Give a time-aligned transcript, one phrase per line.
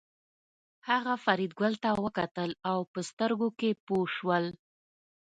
[0.89, 4.45] هغه فریدګل ته وکتل او په سترګو کې پوه شول